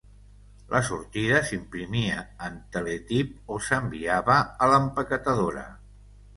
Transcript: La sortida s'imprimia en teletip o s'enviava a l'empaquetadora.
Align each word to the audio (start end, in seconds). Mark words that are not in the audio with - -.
La 0.69 0.79
sortida 0.87 1.41
s'imprimia 1.49 2.23
en 2.49 2.57
teletip 2.77 3.55
o 3.55 3.61
s'enviava 3.69 4.41
a 4.69 4.75
l'empaquetadora. 4.75 5.71